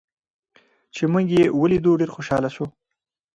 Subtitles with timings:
[0.95, 2.65] چې موږ یې ولیدو، ډېر خوشحاله شو.